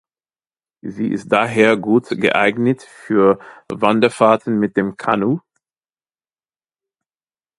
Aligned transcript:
Sie 0.81 1.09
ist 1.09 1.31
daher 1.31 1.77
gut 1.77 2.07
geeignet 2.09 2.81
für 2.81 3.37
Wanderfahrten 3.69 4.57
mit 4.57 4.75
dem 4.75 4.97
Kanu. 4.97 5.41